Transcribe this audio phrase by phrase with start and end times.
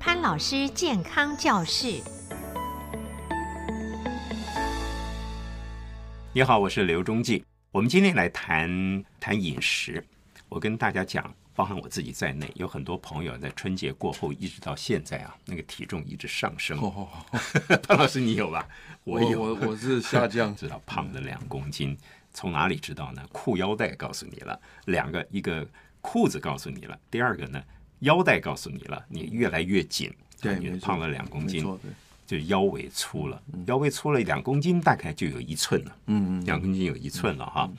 [0.00, 2.00] 潘老师健康教室。
[6.32, 7.44] 你好，我是刘忠记。
[7.70, 10.02] 我们今天来谈谈饮食。
[10.48, 16.78] 我跟大家讲，包含我自己在内，有很多朋友在春节过后一直到现在啊，那个体重一直上升。
[16.80, 17.06] 哦、
[17.86, 18.66] 潘老师，你有吧？
[19.04, 21.94] 我有，我我，我是下降， 知道胖了两公斤。
[22.32, 23.22] 从哪里知道呢？
[23.32, 25.68] 裤腰带告诉你了，两个，一个
[26.00, 27.62] 裤子告诉你了，第二个呢，
[28.00, 31.64] 腰带告诉你了，你越来越紧，对，你胖了两公斤，
[32.26, 37.70] 对，就腰围粗了，腰围粗了两公斤，大概就有一寸了，嗯嗯，两公斤有一寸了哈。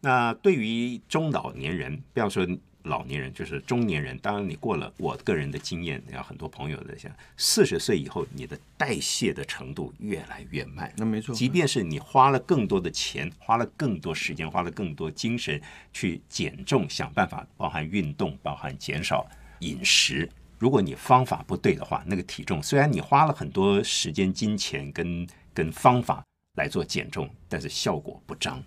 [0.00, 2.46] 那对于中老年人，不要说。
[2.84, 10.90] 老年人就是中年人，当然你过了，我个人的经验，有很多朋友在想，四十岁以后，你的代谢的程度越来越慢。
[10.96, 15.60] 那没错，即便是你花了更多的钱，花了更多时间，花了更多精神
[15.92, 19.28] 去减重，想办法，包含运动，包含减少
[19.60, 20.28] 饮食。
[20.58, 26.22] 如果你方法不对的话，那个体重虽然你花了很多时间、金钱跟跟方法
[26.56, 28.62] 来做减重，但是效果不彰。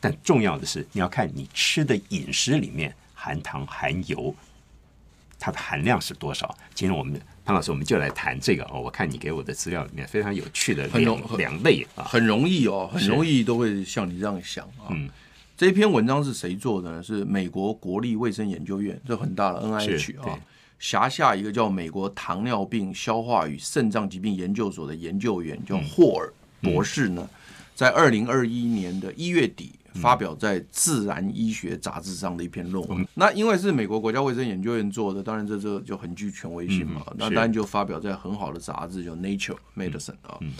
[0.00, 2.94] 但重要的是，你要看你吃的饮食里面。
[3.16, 4.34] 含糖含油，
[5.38, 6.54] 它的含量是多少？
[6.74, 8.78] 今天我们潘老师，我们就来谈这个哦。
[8.78, 14.90] 我看你给我的资料里面非常有趣的两两类啊，很容易哦，很容易都会像你这样想啊。
[14.90, 15.08] 嗯，
[15.56, 17.02] 这篇文章是谁做的呢？
[17.02, 20.38] 是美国国立卫生研究院，这很大的 NIH 啊，
[20.78, 27.28] 辖下一个叫美国糖尿病消化与肾脏疾病研究所的研究员叫霍尔博士呢，
[27.74, 29.72] 在二零二一年的一月底。
[30.00, 33.00] 发表在《自然医学杂志》上的一篇论文。
[33.00, 37.00] 嗯、那因为是美国国家卫生研究院做的，当然这这就很具权威性嘛。
[37.12, 40.36] 嗯、那当然就发表在很好的杂志，叫《Nature Medicine》啊。
[40.40, 40.52] 嗯、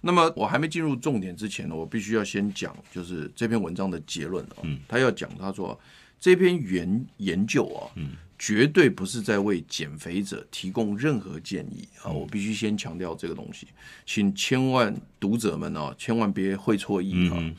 [0.00, 4.56] 那么我还没进入重点之前呢，我必须要先讲，就是这篇文章的结论啊。
[4.62, 5.78] 嗯、他要讲，他说
[6.20, 12.10] 这篇研研究啊，嗯、绝对不是在为减肥者提供任何建议啊。
[12.10, 13.66] 我必须先强调这个东西，
[14.06, 17.34] 请千万读者们啊，千万别会错意啊。
[17.36, 17.54] 嗯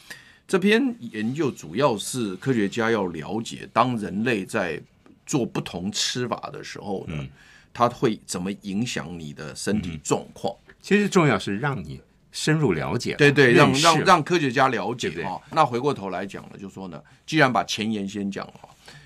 [0.48, 4.82] 这篇研究主要是科学家要了解，当人类在
[5.24, 7.30] 做不同吃法的时候呢，嗯、
[7.72, 10.52] 它会怎么影响你的身体状况？
[10.82, 15.42] 其实重要是让你深入了解，对对，让让让科学家了解哈。
[15.52, 18.54] 那回过头来讲了，就说呢，既然把前言先讲了。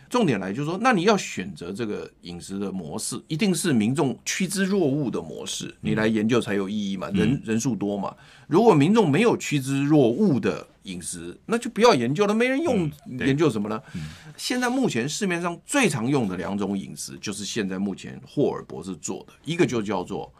[0.10, 7.10] 重点来就是说，那你要选择这个饮食的模式，一定是民众趋之若鹜的模式，你来研究才有意义嘛？
[7.16, 8.16] 人人数多嘛？
[8.46, 12.88] 如果民众没有趋之若鹜的饮食，那就不要研究了，没人用，
[13.22, 13.82] 研究什么呢？
[14.38, 20.32] 现在目前市面上最常用的两种饮食，就是现在目前霍尔博士做的，一个就叫做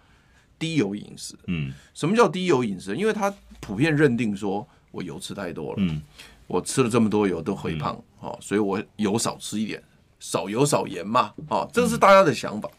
[0.64, 1.36] 低油饮食。
[1.48, 2.96] 嗯，什么叫低油饮食？
[2.96, 5.78] 因为他普遍认定说我油吃太多了。
[5.80, 6.02] 嗯。
[6.46, 9.82] 我吃了这么多油都肥胖，哦，所以我油少吃一点，
[10.20, 12.70] 少油少盐嘛，哦，这是大家的想法。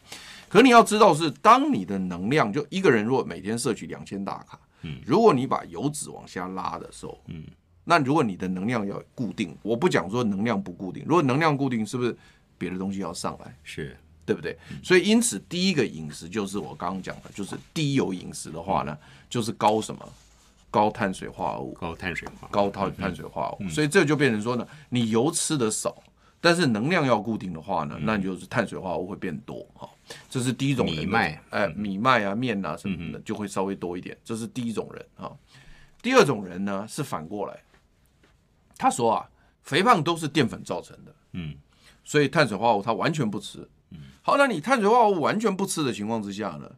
[0.47, 7.43] 可你要知道是，当你的能量就一个人如果每天摄取两千大卡，嗯，如果你把油脂往下拉的时候，嗯，
[7.83, 12.15] 那如果你的能量要固定，我不讲说能量不固定，如果能量固定，是不是
[12.59, 13.57] 别的东西要上来？
[13.63, 14.57] 是对不对？
[14.83, 18.97] 所以因此第一个饮食就是我刚刚讲的，就是低油饮食的话呢，
[19.29, 20.13] 就是高什么？
[20.71, 26.03] 高碳水化合物，高碳水化，高碳碳水化合物，所以这就变成说呢，你油吃的少，
[26.41, 29.89] 但是能量要固定的话呢，那你就是碳水化合物会变多哈。
[30.29, 35.33] 这是第一种人，米麦，哎，米麦啊，面啊什么的就会稍微多一点，这是第一种人哈。
[36.01, 37.57] 第二种人呢是反过来，
[38.77, 39.29] 他说啊，
[39.63, 41.55] 肥胖都是淀粉造成的，嗯，
[42.03, 46.69] 所以碳水化合物他完全不吃，嗯，好，那你碳水化合物完全不吃的情况之下呢？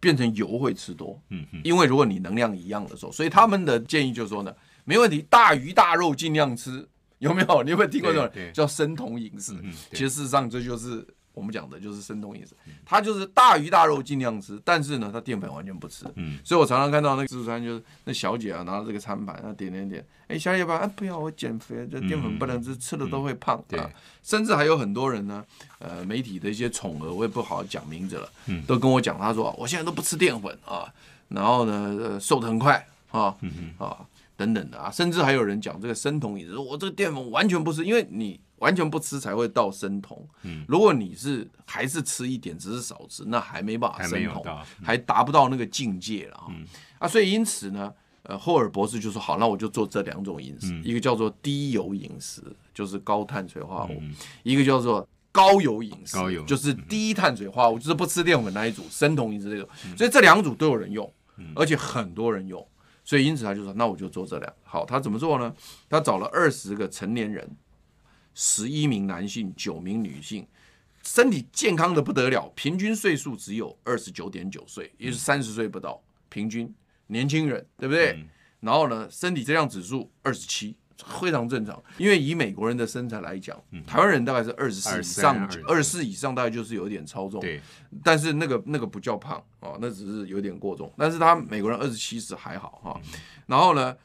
[0.00, 4.54] 变成油会吃多，嗯，因为如果你能量一样的时候，所以他们的建议就是说呢，
[4.84, 6.88] 没问题，大鱼大肉尽量吃，
[7.18, 7.62] 有没有？
[7.62, 9.54] 你有没有听过这种叫生酮饮食？
[9.90, 11.06] 其实事实上这就是。
[11.38, 12.52] 我们讲的就是生酮饮食，
[12.84, 16.04] 他就是大鱼大肉尽量吃，但是呢，他淀粉完全不吃。
[16.16, 23.88] 嗯，所以我常常看到那个自助餐，就是那小姐啊，拿着这个餐盘，啊点点点，哎，小姐吧，啊不要，我减肥，这淀粉不能吃，吃了都会胖啊。
[24.24, 25.44] 甚至还有很多人呢，
[25.78, 28.28] 呃，媒体的一些宠儿，我也不好讲名字了，
[28.66, 30.92] 都跟我讲，他说我现在都不吃淀粉啊，
[31.28, 33.34] 然后呢，瘦得很快啊，
[33.78, 33.96] 啊
[34.38, 38.40] 等等的啊，甚至还有人讲这个生酮饮食，我这个淀粉完全不吃，因为你。
[38.58, 40.20] 完全不吃才会到生酮。
[40.42, 46.46] 嗯，如果你是还是吃一点，只是少吃，那还没办法生酮，还，还达不到那个境界了啊。
[46.48, 46.66] 嗯、
[46.98, 47.94] 啊，所以因此呢，
[48.24, 52.42] 呃，霍尔博士就说好，那我就做这两种饮食，嗯、一个叫做低油饮食，
[52.74, 54.12] 就是高碳水化合物；嗯、
[54.42, 59.68] 一个叫做高油饮食，高油就是低碳水化合物，就是不吃淀粉那一组，生酮饮食这种。
[59.86, 61.08] 嗯、所以这两组都有人用，
[61.54, 62.66] 而且很多人用。
[63.08, 64.54] 所以因此他就说，那我就做这两。
[64.62, 65.54] 好，他怎么做呢？
[65.88, 67.56] 他找了二十个成年人。
[68.34, 70.46] 十一名男性，九名女性，
[71.02, 76.70] 身体健康的不得了，平均岁数只有二十九点九岁，也就是三十岁不到，平均
[77.06, 78.12] 年轻人，对不对？
[78.12, 78.28] 嗯、
[78.60, 81.82] 然后呢，身体质量指数二十七，非常正常。
[81.96, 87.40] 因为以美国人的身材来讲，嗯、台湾人大概是二十四以上，二十四以上大概就是有点超重。
[87.40, 87.60] 对，
[88.02, 90.92] 但是那个那个不叫胖哦，那只是有点过重。
[90.96, 93.00] 但是他美国人二十七是还好哈。
[93.46, 93.96] 然后呢，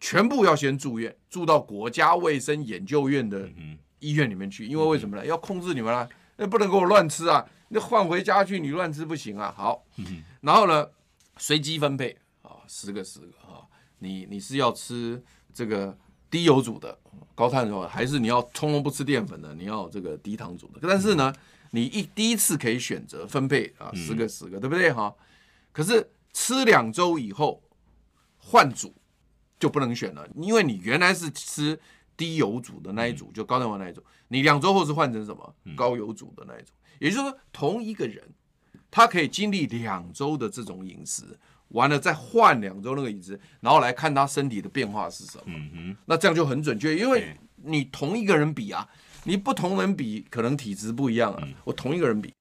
[0.00, 3.48] 全部要先住院，住到国家卫生研究院的
[4.00, 5.24] 医院里面去，因为为什么呢？
[5.24, 6.08] 要控制你们啦。
[6.36, 7.46] 那不能给我乱吃啊！
[7.68, 9.54] 那换回家去，你乱吃不行啊。
[9.56, 9.84] 好，
[10.40, 10.84] 然后呢，
[11.36, 13.62] 随机分配啊，十个十个啊。
[14.00, 15.96] 你你是要吃这个
[16.34, 16.98] 低油煮的
[17.32, 19.54] 高碳的，还是你要通通不吃淀粉的？
[19.54, 20.80] 你要这个低糖煮的？
[20.82, 21.32] 但是呢，
[21.70, 25.14] 你一第一次可以选择分配啊，十个十个，对不对哈？
[25.70, 27.62] 可是吃两周以后
[28.38, 28.92] 换组
[29.60, 31.78] 就不能选了，因为你原来是吃。
[32.16, 35.54] 低油煮的那一组，就高碳水那一组，你两周后是换成什么？
[35.74, 36.70] 高油煮的那一组，
[37.00, 38.22] 也就是说，同一个人，
[38.88, 41.36] 他可以经历两周的这种饮食，
[41.74, 45.44] 完了再换两周那个椅子，然后来看他身体的变化是什么。
[45.46, 48.88] 嗯哼，那这样就很准确，因为你同一个人比啊，
[49.24, 51.46] 你不同人比，可能体质不一样啊。
[51.64, 52.32] 我同一个人比，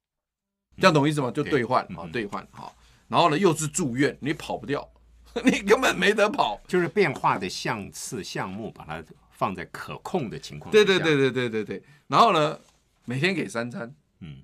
[0.77, 1.29] 这样懂意思吗？
[1.29, 2.75] 就兑换啊，兑换好，
[3.07, 4.89] 然后呢又是住院，你跑不掉，
[5.43, 9.03] 你根本没得跑，就是变化的项次项目把它。
[9.35, 11.83] 放在可控的情况，对对对对对对对。
[12.07, 12.57] 然后呢，
[13.03, 14.37] 每天给三餐，嗯，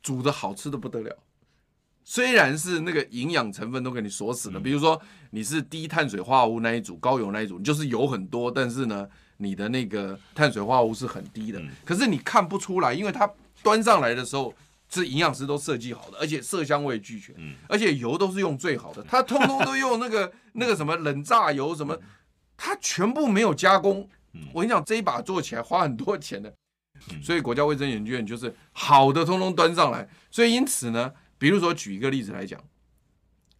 [0.00, 1.14] 煮的好吃的不得了。
[2.08, 4.98] 虽然是那个营养成分都给你锁死了，嗯、比如说
[5.30, 9.08] 你是低碳水化合物那一组，高油那一组，你就是油很多，但是呢，
[9.38, 11.58] 你的那个碳水化合物是很低的。
[11.58, 13.28] 嗯、可是你看不出来，因为它
[13.60, 14.54] 端上来的时候
[14.88, 21.98] 是营养师都设计好的，而且色香味俱全，嗯、而且油都是用最好的，它通通都用那个 那个什么冷榨油什么，
[22.56, 24.08] 它全部没有加工。
[24.52, 26.54] 我跟你讲，这一把做起来花很多钱的，
[27.20, 30.08] 所以国家卫生研究院就是好的通通端上来。
[30.30, 32.62] 所以因此呢，比如说举一个例子来讲，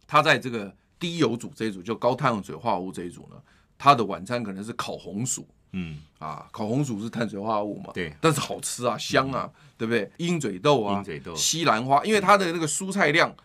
[0.07, 3.35] 他在这个低油组这一组，就高碳水化合物这一组呢，
[3.77, 10.11] 他的晚餐可能是烤红薯，嗯啊，烤红薯是碳水化合物嘛，对，但是好吃啊，香啊，对不对？
[10.17, 13.35] 鹰嘴豆啊，鹰嘴豆、西兰花，因为它的那个蔬菜量。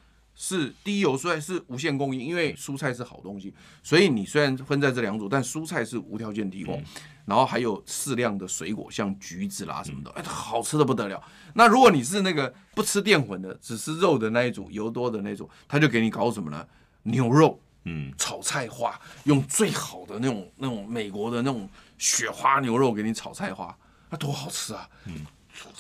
[0.45, 6.85] 是低油蔬菜是无限供应，因为蔬菜是好东西，所以你虽然分在这两组，但蔬菜是无条件提供，嗯、
[7.27, 11.23] 然后还有适量的水果，像橘子啦什么的，哎，好吃的不得了。
[11.55, 16.67] 那如果你是那个不吃淀粉的，只吃肉的那一种，油多的那种，他就给你搞什么呢？
[17.05, 23.79] 牛肉，嗯，炒菜花，用最好的那种那种美国的那种雪花牛肉给你炒菜花，
[24.11, 24.89] 那多好吃啊！
[25.07, 25.25] 嗯。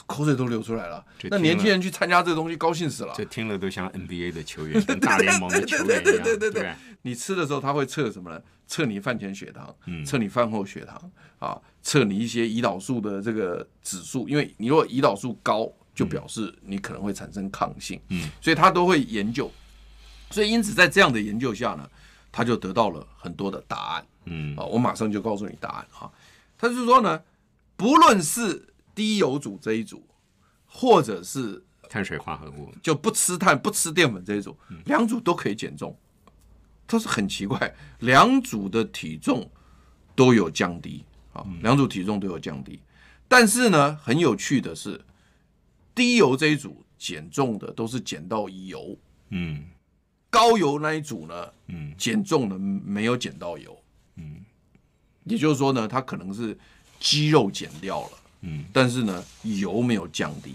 [0.07, 3.15] 口水都流出来了，那年轻人去参加这个东西，高兴死了。
[3.17, 6.05] 这听了都像 NBA 的球员， 跟大联盟的球员一样。
[6.05, 8.41] 对对对对，你吃的时候，他会测什么呢？
[8.67, 9.75] 测你饭前血糖，
[10.07, 14.29] 测你饭后血糖，啊，测你一些胰岛素的这个指数。
[14.29, 18.01] 因为你如果胰岛素高，就表示你可能会产生抗性。
[18.09, 19.51] 嗯，所以他都会研究。
[20.31, 21.87] 所以因此，在这样的研究下呢，
[22.31, 24.07] 他就得到了很多的答案。
[24.25, 26.11] 嗯，啊，我马上就告诉你答案啊。
[26.57, 27.21] 他就是说呢，
[27.77, 30.07] 不论是低油组这一组，
[30.67, 34.57] 或者是碳水化合物，就不吃碳、不吃淀粉这一组，
[34.87, 35.97] 两组都可以减重。
[36.87, 39.51] 这是很奇怪，两组的体重
[40.15, 42.81] 都有降低啊，两组体重都有降低。
[43.29, 45.01] 但是呢，很有趣的是，
[45.95, 48.99] 低油这一组减重的都是减到油，
[49.31, 49.65] 嗯，
[50.29, 53.83] 高油那一组呢，嗯，减重的没有减到油，
[54.17, 54.45] 嗯，
[55.25, 56.59] 也就是说呢，它可能是
[57.01, 58.11] 肌肉减掉了。
[58.43, 60.55] 嗯，但是呢，油没有降低，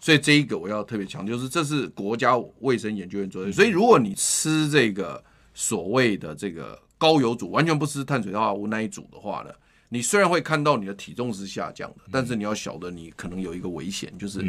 [0.00, 3.50] 所以这一个我要特别强调，就是这是国家卫生研究院做的。
[3.50, 5.22] 所以如果你吃这个
[5.54, 9.50] 所谓的这个高油组，完全不吃碳水化合物那一组的话呢，
[9.88, 14.44] 你虽然会看到你的体重是下降的，但是你要晓得你可能有一个危险，就是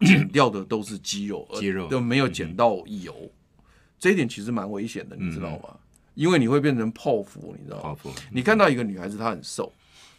[0.00, 3.30] 减掉的都是肌肉，肌肉都没有减到油，
[3.98, 5.76] 这一点其实蛮危险的，你知道吗？
[6.14, 7.82] 因为你会变成泡芙，你知道吗？
[7.82, 9.72] 泡芙，你看到一个女孩子她很瘦。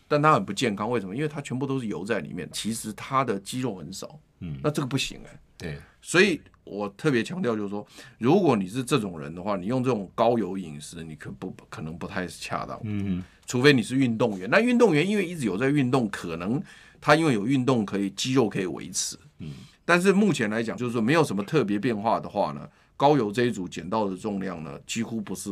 [0.09, 1.15] 但它很不健康，为什么？
[1.15, 4.19] 因为它全部都是油在里面，其实它的肌肉很少。
[4.39, 5.39] 嗯，那这个不行哎、欸。
[5.55, 7.85] 对，所以我特别强调，就是说，
[8.17, 12.79] 如果你是这种人的话，你用这种高油饮食，你可不可能不太恰当。
[12.83, 14.49] 嗯，除非你是运动员。
[14.49, 16.59] 那运动员因为一直有在运动，可能
[16.99, 19.15] 他因为有运动可以肌肉可以维持。
[19.39, 19.51] 嗯，
[19.85, 25.51] 但是目前来讲，就是说没有什么特别变化的话呢，高油这一组减到的重量呢，几乎不是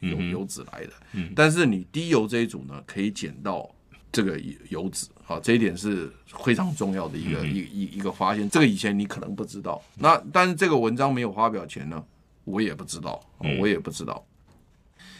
[0.00, 0.92] 由油脂来的。
[1.14, 3.74] 嗯，但是你低油这一组呢，可以减到。
[4.10, 4.38] 这个
[4.68, 6.12] 油脂，啊，这一点是
[6.44, 8.48] 非常重要的一个一一一个发现。
[8.48, 12.02] 这个以前你可能不知道，那但是这个文章没有发表前呢，
[12.44, 13.20] 我也不知道，
[13.60, 14.24] 我也不知道。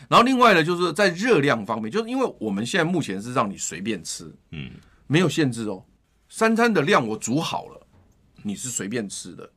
[0.09, 4.71] 然后另外呢，就是在热量方面，就是因为我们现在目前是让你随便吃，嗯，
[5.07, 5.85] 没有限制哦，
[6.30, 7.87] 三餐的量我煮好了，
[8.42, 9.50] 你是随便吃的，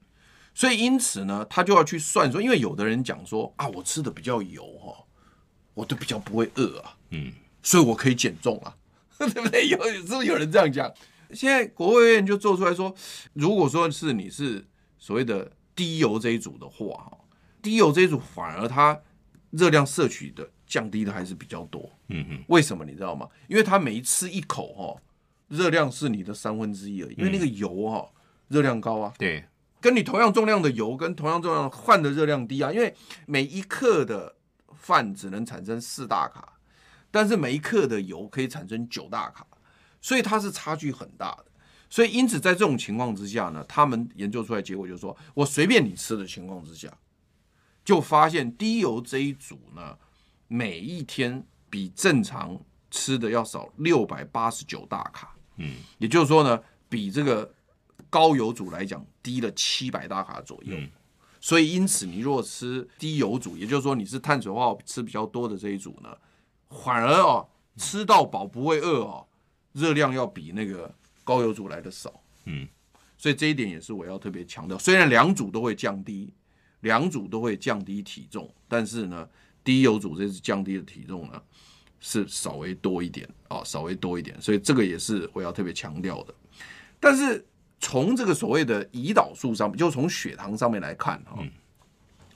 [0.54, 4.94] 所以因此呢，他就要去算说，因为有的人讲说啊，我吃的比较油哈，
[5.74, 7.32] 我都比较不会饿啊，嗯，
[7.64, 8.76] 所以我可以减重啊，
[9.34, 9.68] 对不对？
[9.68, 10.92] 有是不是有人这样讲？
[11.32, 12.94] 现在国务院就做出来说，
[13.34, 14.66] 如果说是你是
[14.98, 17.18] 所谓的低油这一组的话，哈，
[17.62, 19.00] 低油这一组反而它
[19.52, 21.90] 热量摄取的降低的还是比较多。
[22.10, 23.28] 嗯哼，为什么你知道吗？
[23.48, 25.02] 因为它每一吃一口，哈，
[25.48, 27.16] 热量是你的三分之一而已。
[27.18, 28.10] 因为那个油，哈，
[28.50, 29.14] 热量高啊。
[29.18, 29.46] 对，
[29.80, 32.72] 跟你同样重量的油跟同样重量的饭的热量低啊。
[32.74, 32.94] 因为
[33.26, 34.36] 每一克的
[34.76, 36.60] 饭只能产生四大卡，
[37.12, 39.46] 但是每一克的油可以产生九大卡。
[40.04, 41.46] 所以它是差距很大的，
[41.88, 46.92] 所以因此在这种情况之下呢，他们研究出来结果就是说，我随便你吃的情况之下，
[47.86, 49.96] 就发现低油这一组呢，
[50.48, 57.54] 每一天比正常吃的要少六百八十九大卡，嗯，也就是说呢，比这个
[58.10, 60.76] 高油组来讲低了七百大卡左右。
[61.40, 66.10] 所以因此你如果吃低油组，也就是说你是碳水化合物吃比较多的这一组呢，
[66.72, 67.48] 反而哦
[67.78, 69.28] 吃到饱不会饿哦。
[69.74, 72.68] 热量要比那个高油组来的少，嗯，
[73.18, 74.78] 所以这一点也是我要特别强调。
[74.78, 76.34] 虽然两组都会降低，
[76.82, 79.26] 两组都会降低体重，但是呢，
[79.64, 81.42] 低油组这次降低的体重呢
[82.02, 86.34] 是稍微多一点啊，稍微多一点，所以这个也是我要特别强调的。
[87.00, 87.46] 但是
[87.80, 91.42] 从这个所谓的胰岛素上面，就从血糖上面来看哈，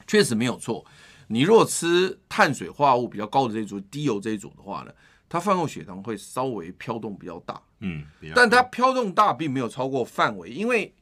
[0.08, 0.86] 确实没有错。
[1.28, 4.94] 你如果吃碳水化合物比较高的这一组，低油这一组的话呢，
[5.28, 8.06] 它饭后血糖会稍微飘动比较大，嗯，
[8.36, 10.94] 但它飘动大并没有超过范围，因为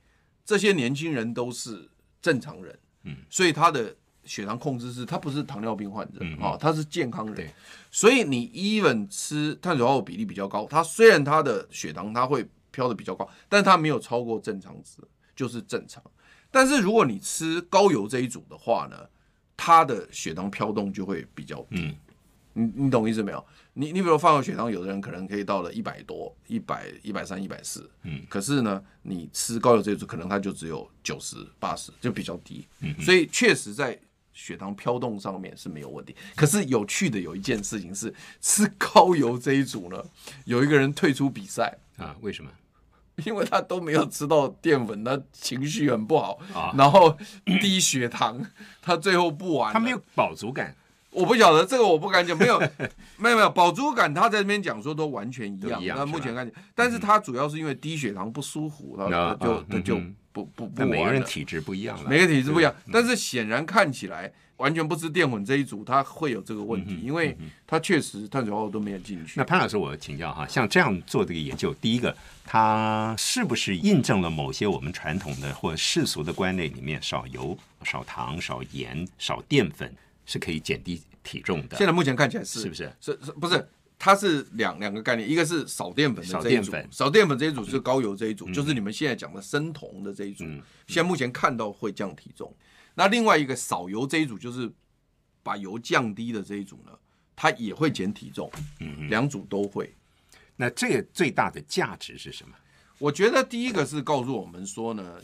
[0.46, 1.90] 这些年轻人都是
[2.22, 7.50] 正常人，嗯，所以他的血糖控制是，他不是糖尿病患者，啊，他是健康人，
[7.92, 14.98] 所以你 even 吃碳水化合物比例比较高，他虽然他的血糖它会飘的比较高，但是它没有超过正常值，
[15.36, 16.02] 就是正常。
[16.50, 18.98] 但是如果你吃高油这一组的话呢，
[19.56, 21.96] 它的血糖飘动就会比较低。
[22.56, 23.44] 你你懂意思没有？
[23.74, 34.00] 你你比如饭后血糖，有的人可能可以到了一百多、一百、一百三、一百四，嗯，可是呢，你吃高油这一组，可能它就只有九十八十，就比较低，嗯，所以确实在
[34.34, 36.16] 血糖飘动上面是没有问题。
[36.36, 40.04] 可是有趣的有一件事情是，吃高油这一组呢，
[40.46, 42.16] 有一个人退出比赛啊？
[42.22, 42.52] 为什么？
[43.26, 47.16] 因为他都没有吃到淀粉，他情绪很不好，啊，然后
[47.62, 48.44] 低血糖，
[48.82, 50.76] 他最后不玩，他没有饱足感。
[51.12, 52.60] 我不晓得这个，我不敢讲，没有，
[53.18, 54.12] 没有，没有饱足感。
[54.12, 55.96] 他在这边讲说都完全一样。
[55.96, 60.02] 那目前看见，但是他主要是因为低血糖不舒服，然后就他就
[60.34, 60.84] 不不不。
[60.84, 62.76] 每个人体质不一样，每个体质不一样。
[62.92, 69.36] 但是显然看起来，完全不吃淀粉这一组，他会有这个问题，因为他确实碳水化合物都没有进去。
[69.38, 72.14] 那潘老师，我请教哈，像这样做这个研究，第一个，
[72.44, 79.94] 它是不是印证了某些我们传统的或世俗的观念里面，少油、少糖、少盐、少淀粉？
[80.26, 81.76] 是可以减低体重的。
[81.76, 82.90] 现在目前看起来是，是不是？
[83.02, 83.68] 是是不是？
[83.98, 90.44] 它是两两个概念，一个是少淀粉的这一组，少淀粉这一组是高油这一组，嗯、就是你们现在讲的生酮的这一组。
[90.46, 92.50] 嗯、现在目前看到会降体重。
[92.52, 92.64] 嗯、
[92.96, 94.72] 那另外一个少油这一组，就是
[95.42, 96.92] 把油降低的这一组呢，
[97.36, 98.52] 它也会减体重。
[99.10, 99.94] 两组都会。
[100.56, 102.54] 那这个最大的价值是什么？
[103.00, 105.22] 我觉得第一个是告诉我们说呢，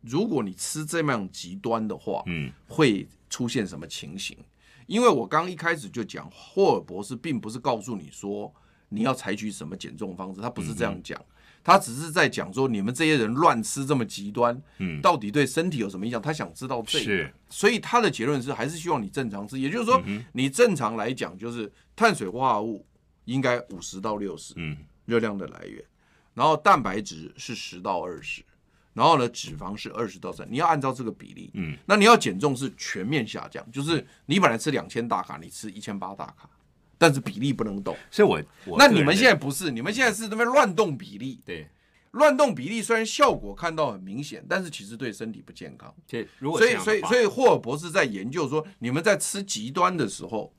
[0.00, 3.06] 如果你吃这么样极端的话，嗯，会。
[3.30, 4.38] 出现什么情形？
[4.86, 8.52] 因为我刚一开始就讲，霍尔博士并不是告诉你说
[8.88, 11.20] 你要采取什么减重方式，他不是这样讲，
[11.62, 16.20] 他只是在讲说你们这些人乱吃这么极端，嗯，到底对身体有什么影响？
[16.20, 22.86] 他想知道这个，是，所以他的结论是还是希望你正常吃，也就是说，你正常来讲就是碳水化合物
[23.24, 24.76] 应该五十到六十，嗯，
[25.06, 25.82] 热量的来源，
[26.34, 28.44] 然后蛋白质是十到二十。
[28.94, 31.50] 然后呢，脂肪是二十到三，你要按照这个比例。
[31.54, 36.48] 嗯，那你要减重是全面下降，就是你本来吃两千大卡，你吃一千八大卡，
[36.96, 37.96] 但是比例不能动。
[38.08, 41.40] 所以我，我那你们现在不是，你们现在是这边乱动比例。
[41.44, 41.66] 对，
[42.12, 45.92] 乱动比例虽然效果看到很明显，但是其实对身体不健康。
[46.06, 50.54] 对，如果所以所以所以霍尔博士在研究说，你们在吃极端的时候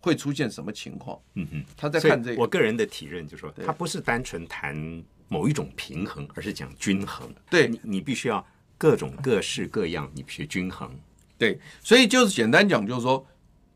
[0.00, 1.16] 会出现什么情况？
[1.34, 2.42] 嗯哼，他在看这个。
[2.42, 5.04] 我个人的体认就是说，他不是单纯谈。
[5.28, 7.28] 某一种平衡，而是讲均衡。
[7.50, 8.44] 对，你你必须要
[8.76, 10.90] 各种各式各样，你必须均衡。
[11.36, 13.24] 对，所以就是简单讲，就是说，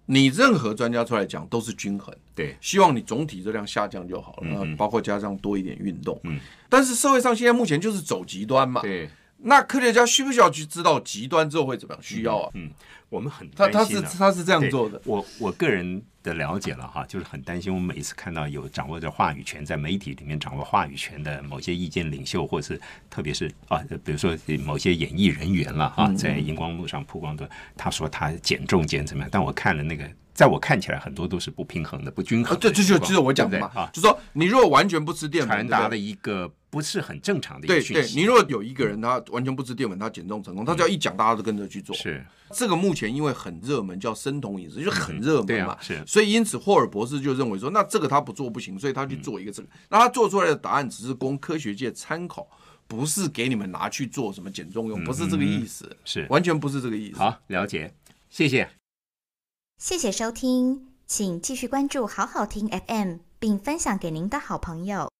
[0.06, 2.12] 你任何专家出来讲都是均衡。
[2.34, 6.18] 对，希望你总体热量下降就好了，包括加上多一点运动。
[6.24, 8.80] 嗯，但是社会上现在目前就是走极端嘛。
[8.80, 12.02] 对，那科学家需不需要去知道极端之后会怎么样？
[12.02, 12.50] 需要啊。
[12.54, 12.70] 嗯，
[13.10, 15.00] 我们很他他是他是这样做的。
[15.04, 29.28] 我我个人的了解了哈，就是很担心，我们每一次看到有掌握着话语权，在媒体里面掌握话语权的某些意见领袖，或者是特别是啊，比如说某些演艺人员了哈，在荧光幕上曝光的，他说他减重减怎么样？
[29.32, 30.08] 但我看了那个。
[30.34, 32.60] 在我看起来，很多都是不平衡的、不均衡的。
[32.60, 37.92] 这这就就是我讲的嘛，啊，就说你如果完全不吃淀粉，传达了一个不是很正常的一个讯息。
[37.92, 41.94] 对对，你如果有一个人他完全不吃淀粉，他减重成功，他只要一讲，大家都跟着去做。
[41.94, 45.76] 是这个目前因为很热门，叫生酮饮食，就很热门嘛。
[45.82, 49.68] 是，所以因此霍尔博士就认为说，那这个他不做不行，所以他去做一个这个。
[49.90, 52.48] 那他做出来的答案只是供科学界参考，
[52.86, 55.94] 不是给你们拿去做什么减重用，不是这个意思。
[56.06, 57.18] 是，完全不是这个意思。
[57.18, 57.94] 好，了解，
[58.30, 58.68] 谢谢，
[59.78, 60.88] 谢谢收听。
[61.06, 65.10] 请继续关注好好听 FM，并分享给您的好朋友。